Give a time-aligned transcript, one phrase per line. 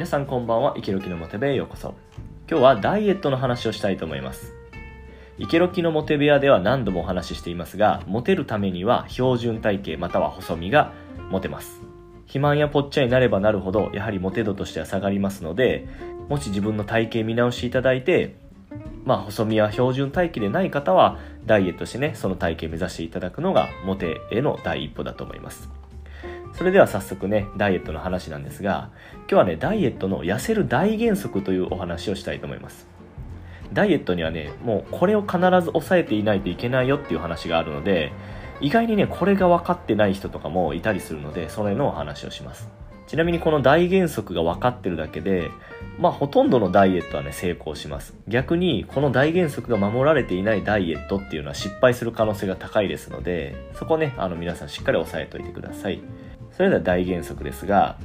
[0.00, 1.92] 皆さんこんばんは、イケロキのモテ部へようこそ。
[2.48, 4.54] 今日はダイエットの話をしたいと思います。
[5.36, 10.94] イケロキのモテ部屋では何度もお話ししていますが、モテるためには標準体型または細身が
[11.28, 11.82] モテます。
[12.20, 15.86] 肥満やぽっちゃになればなるほど、やはりモテ度としては下がりますので、
[16.30, 18.36] もし自分の体型見直していただいて、
[19.04, 25.68] まあ、細身や標準体型でない方は、ダイエットしてね、その体型目指していただくのが、モテへの第一歩だと思います。
[26.54, 28.90] それでは早速ね、ダイエットの話なんですが、
[29.20, 32.86] 今日はね、ダイエットの痩せる大原則というお話をしたいと思います。
[33.72, 38.12] ダイエットにはね、もうこれを必ず抑えていないといけないよっていう話があるので、
[38.60, 42.68] 意外にね、これが分かってない人とかもいたりするので、それのお話をします。
[43.06, 45.50] ちなみにこの大原則が分かってるだけで、
[45.98, 48.14] まあほとんどのダイエットはね、成功します。
[48.28, 56.00] 逆に、この大原則が守られていないダイエットっていうのは失敗する可能性が高いですので、そこね、あの皆さんしっかり押さえておいてください。
[56.60, 57.96] それでは大原則ですが、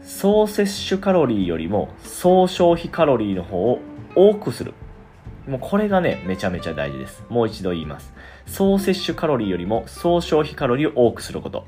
[0.00, 3.80] 総摂取カロリーよりも総消費カロリーの方を
[4.14, 4.72] 多くする。
[5.46, 7.22] もうこれがね、めちゃめちゃ大事です。
[7.28, 8.14] もう一度言います。
[8.46, 11.66] 総摂取カロリーよりも総消費カロリーを多くすること。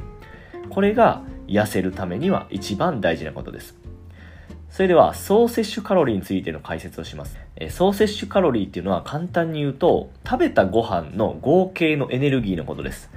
[0.70, 3.76] これが痩せるためには一番大事なことです。
[4.70, 7.38] それでは、総摂取カロリーについての解説をします。
[7.56, 13.10] え総摂取カロリーっていうのは簡単に言うと、食べたご飯の合計のエネルギーのことです。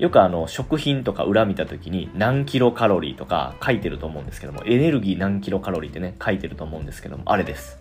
[0.00, 7.78] よくあの、食品とか裏見た時に何キロカロリーとか書いてると思うんですけども、エネルギー何キロカロリーってね、書いてると思うんですけども、あれです。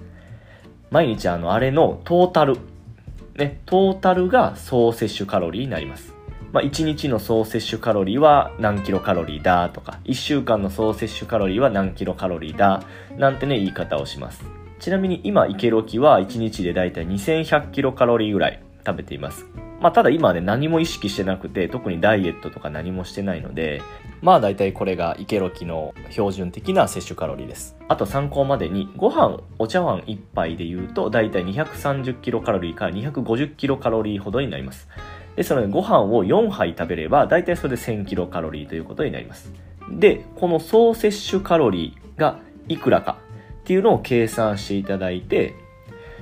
[0.91, 2.57] 毎日あの、あれのトータル、
[3.37, 6.13] ね、トータルが総摂取カロリーになります。
[6.51, 12.83] まあ、1日の総摂取カロリーは何キロカロリーだとか、1週間の総摂取カロリーは何キロカロリーだ、
[13.17, 14.43] なんてね、言い方をします。
[14.79, 19.45] ちなみに今、イケロキは1日でだいたい2100キロカロリーぐらい食べています。
[19.81, 23.81] まあ、ただ今はね、何も意識してなくて、特にダイエットとか何もしてないので、
[24.21, 27.77] まあ大体これがイケロキの標準的な摂取カロリーです。
[27.87, 34.89] あと参考までに、ご飯、お茶碗1杯で言うと、だいたい230キロカロリーから250キロカロリーほどになります。
[35.37, 39.53] ですので、ご飯を4杯食べれば、だいたいそれで1000キロカロリーということになります。
[39.89, 43.17] で、この総摂取カロリーがいくらか
[43.61, 45.53] っていうのを計算していただいて、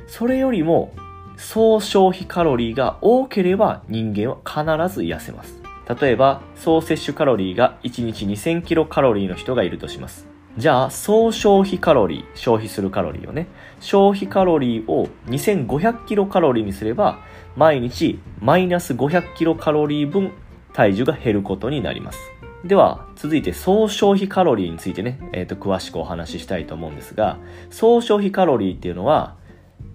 [0.06, 0.92] それよりも
[1.38, 5.62] 総消費カロリーが多ければ人間は必ず痩せます。
[6.02, 10.28] 例えば、総摂取カロリーが1日2000キロカロリーの人がいるとします。
[10.58, 13.48] じゃあ、総消費カロリー、消費するカロリーをね、
[13.80, 17.20] 消費カロリーを2500キロカロリーにすれば、
[17.56, 20.32] 毎日マイナス500キロカロリー分
[20.74, 22.20] 体重が減ることになります。
[22.66, 27.38] では、続いて総消費カロリーについてね、えっ、と、詳しくお話ししたいと思うんですが、
[27.70, 29.37] 総消費カロリーっていうのは、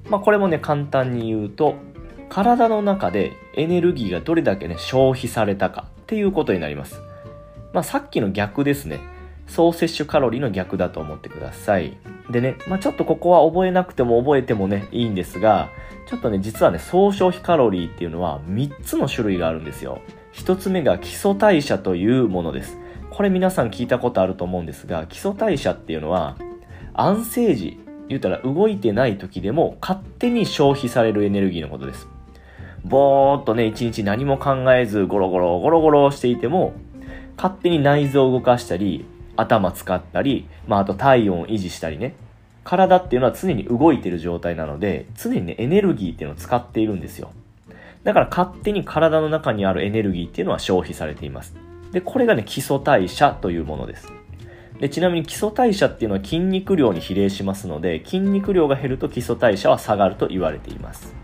[0.09, 1.75] まあこれもね、簡単に言うと、
[2.29, 7.01] 体の中でエネルギーがどれだけね、消費されたかっていうことになります。
[7.73, 9.01] まあさっきの逆ですね。
[9.47, 11.97] 総摂取カロリーの逆だと思ってください。
[12.31, 15.69] でね、まあちょっとここは覚えなくても覚えてもね、いいんですが、
[16.07, 20.01] ちょっとね、実はね、総消費カロリーっていうのは3つの種類があるんですよ。
[20.33, 22.79] 1つ目が基礎代謝というものです。
[23.11, 26.37] これ皆さん聞いたことあると思うんですが、基礎代謝っていうのは、
[26.95, 27.79] 安静時、
[28.13, 32.09] 言うたら動いてない時でも勝手に消費されるエネルギーのことです。
[32.85, 36.75] ぼーっとね、一日何も考えずゴロゴロゴロゴロしていても、
[37.37, 39.05] 勝手に内臓を動かしたり、
[39.37, 42.15] 頭使ったり、まああと体温を維持したりね。
[42.65, 47.31] 体っていうのは常に動いてる状態なので、常にね、エネルギーっていうのを使っているんですよ。
[48.05, 51.55] だから勝手に体の中にあるエネルギーっていうのは消費されています。
[51.93, 54.13] で、これがね、基礎代謝というものです。
[54.83, 61.15] で、ちなみに基礎代謝っていうのは筋肉量に比例しますので、筋肉量が減ると基礎代謝は下がると言われています。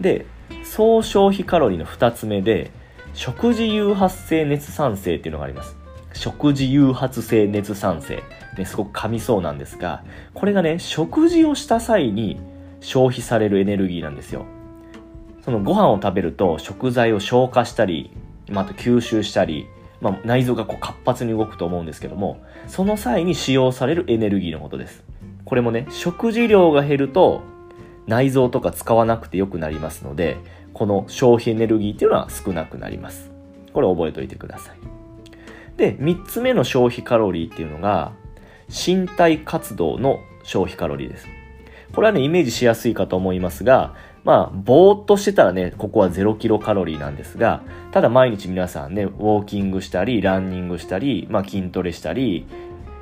[0.00, 0.26] で、
[0.64, 2.72] 総消費カロリーの2つ目で、
[3.14, 5.76] 食事誘発性熱産生っていうのがあります。
[6.14, 8.24] 食事誘発性熱産生。
[8.58, 10.02] ね、すごく噛みそうなんですが、
[10.34, 12.40] これがね、食事をした際に
[12.80, 14.46] 消費されるエネルギーなんですよ。
[15.44, 18.10] そのご飯を食べると食材を消化したり、
[18.50, 19.68] まあ、あと吸収したり、
[20.00, 25.04] まあ、内臓がこう活発に動くと思うんですけども、その際に使用されるエネルギーのことです。
[25.44, 27.42] これもね、食事量が減ると
[28.06, 30.36] 内臓とか使わなくてよくなりますので、
[30.74, 33.30] この消費エネルギーっていうのは少なくなります。
[33.72, 34.76] これ覚えておいてください。
[35.76, 38.12] で、三つ目の消費カロリーっていうのが、
[38.68, 41.26] 身体活動の消費カロリーです。
[41.94, 43.94] これはね、イメージしやすいかと思いますが、
[44.26, 47.62] まあ、ぼーっとしてたらね、ここは0キロカロリーなんですが、
[47.92, 52.44] ただ毎日皆さんね、ウォーキングしたり、ランニングしたり、まあ筋トレしたり、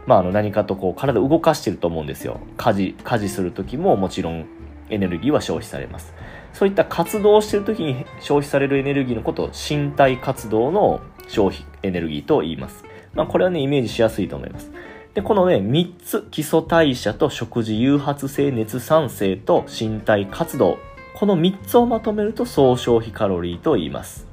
[0.05, 2.41] まああの何かとこう体動かしてると思うんですよ。
[2.59, 4.45] 家事、家事するときももちろん
[4.91, 6.13] エネルギーは消費されます。
[6.53, 12.85] そういった活動をしてるときに消費されるエネルギーのことを身体活動の消費エネルギーと言います。
[13.15, 14.71] まあこれはね、イメージしやすいと思います。
[15.15, 20.77] で、このね、3つ、基礎代謝と食事誘発性熱産生と身体活動。
[21.15, 24.27] この3つをまとめると総消費カロリーと言います。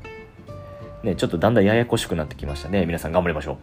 [1.04, 2.88] ね、ちょっとだんだんややこしくなってきましたね。
[2.88, 3.60] 皆さん頑張りましょ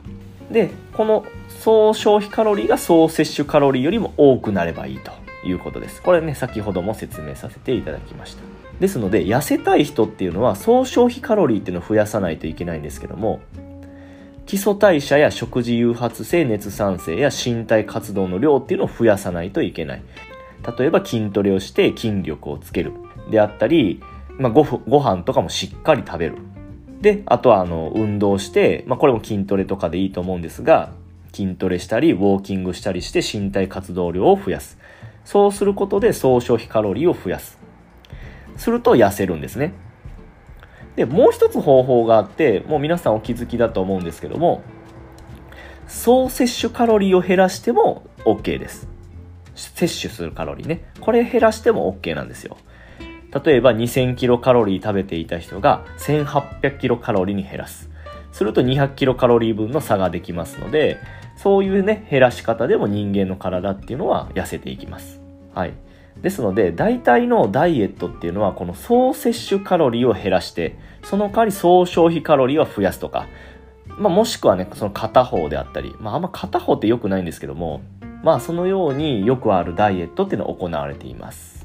[0.50, 0.54] う。
[0.54, 5.10] で、この総消費カロリーが総摂取カロリーよりも多くなればいいと
[5.44, 6.00] いうことです。
[6.00, 8.42] これね、先ほども説明させていただきました。
[8.80, 13.40] ですので、痩せたい人っていうのは総消費カロリーっていうのを増やさないといけないんですけども、
[14.46, 20.02] 基礎代謝や食事誘発性熱産生や身体活動の量っていうのを増やさないといけない。
[20.78, 22.92] 例えば筋トレをして筋力をつける。
[23.30, 24.02] であったり、
[24.38, 26.36] まあ、ごご飯とかもしっかり食べる。
[27.00, 30.92] で、あとはあの運動して、まあ、これも筋トレとかでいいと思うんですが、
[31.32, 34.78] 筋トレしたり、ウォーキングしたりして身体活動量を増やす。
[35.25, 37.58] そうすることで総消費カロリーを増やす。
[38.56, 39.72] すると痩せるんですね。
[40.96, 44.62] で、もう一つ方法があって、もう皆さんお気づきだと思うんですけども、
[45.86, 48.88] 総摂取カロリーを減らしても OK です。
[49.54, 50.84] 摂取するカロリーね。
[51.00, 52.56] これ減らしても OK なんですよ。
[53.44, 57.90] 例えば2000キロカロリー食べていた人が1800キロカロリーに減らす。
[58.32, 60.99] すると200キロカロリー分の差ができますので、
[61.37, 65.20] そういうね、減らし方でも人間の体っていうのは痩せていきます。
[65.55, 65.73] はい。
[66.20, 73.26] ですので、大体のダイエットっていうのは、この総摂取カロリーを減らして、その代わり総消費カロリーを増やすとか、
[73.99, 77.82] まあ、もしくはね、その片方であったり、まあ、あんま片方って良くないんですけども、
[78.23, 81.57] まあ、そのようによくあるダイエットっていうのは行われています。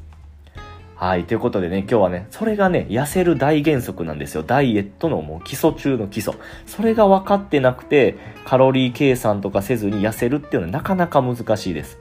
[1.03, 1.25] はい。
[1.25, 4.44] ということでね、今日はね、それがね、痩せる大原則なんですよ。
[4.44, 6.33] ダイエットのもう基礎中の基礎。
[6.65, 8.15] それが分かってなくて、
[8.45, 12.00] カロリー計算とかせずに痩せるっていうのはなかなか難しいです。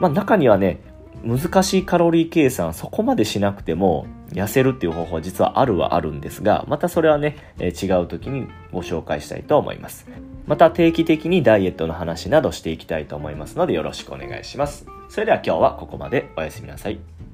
[0.00, 0.78] まあ中にはね、
[1.24, 10.06] 難しいカロリー計算そこまでしなくても痩せるっていう方法は実はあるはあるんですが、またそれはね、え違う時にご紹介したいと思います。
[10.46, 14.86] また定期的にダイエットの話などしていきたいと思いますのでよろしくお願いします。
[15.10, 17.25] それでは今日はここまでおやすみなさい。